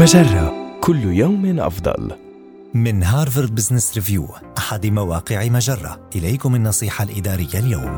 [0.00, 0.78] مجرة.
[0.80, 2.12] كل يوم أفضل.
[2.74, 4.26] من هارفارد بزنس ريفيو
[4.58, 6.00] أحد مواقع مجرة.
[6.16, 7.96] إليكم النصيحة الإدارية اليوم.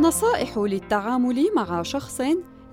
[0.00, 2.20] نصائح للتعامل مع شخص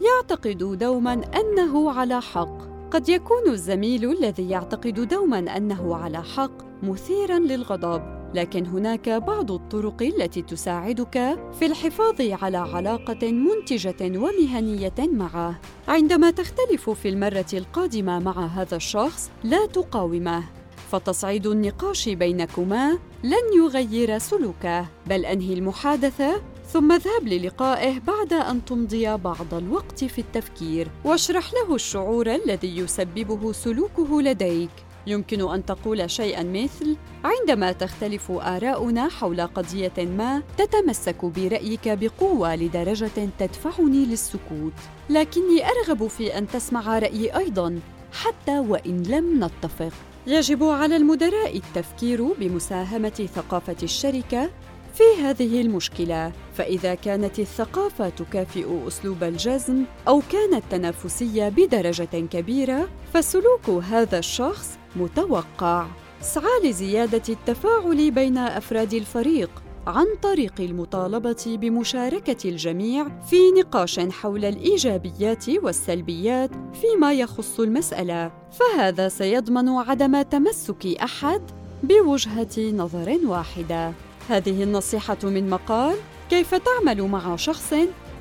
[0.01, 2.57] يعتقد دوما أنه على حق.
[2.91, 8.16] قد يكون الزميل الذي يعتقد دوما أنه على حق مثيرا للغضب.
[8.37, 15.59] لكن هناك بعض الطرق التي تساعدك في الحفاظ على علاقة منتجة ومهنية معه.
[15.87, 20.43] عندما تختلف في المرة القادمة مع هذا الشخص لا تقاومه.
[20.91, 24.85] فتصعيد النقاش بينكما لن يغير سلوكه.
[25.07, 31.75] بل أنهي المحادثة ثم اذهب للقائه بعد أن تمضي بعض الوقت في التفكير واشرح له
[31.75, 34.86] الشعور الذي يسببه سلوكه لديك.
[35.07, 43.29] يمكن أن تقول شيئا مثل عندما تختلف آراؤنا حول قضية ما تتمسك برأيك بقوة لدرجة
[43.39, 44.73] تدفعني للسكوت.
[45.09, 47.79] لكني أرغب في أن تسمع رأيي أيضا
[48.13, 49.93] حتى وإن لم نتفق.
[50.27, 54.49] يجب على المدراء التفكير بمساهمة ثقافة الشركة
[54.93, 56.31] في هذه المشكلة.
[56.53, 65.85] فإذا كانت الثقافة تكافئ أسلوب الجزم أو كانت تنافسية بدرجة كبيرة فسلوك هذا الشخص متوقع.
[66.21, 69.49] اسعى لزيادة التفاعل بين أفراد الفريق
[69.87, 76.49] عن طريق المطالبة بمشاركة الجميع في نقاش حول الإيجابيات والسلبيات
[76.81, 78.31] فيما يخص المسألة.
[78.51, 81.41] فهذا سيضمن عدم تمسك أحد
[81.83, 83.93] بوجهة نظر واحدة.
[84.29, 85.95] هذه النصيحة من مقال
[86.29, 87.73] كيف تعمل مع شخص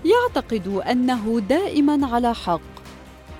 [0.04, 2.75] يعتقد أنه دائما على حق؟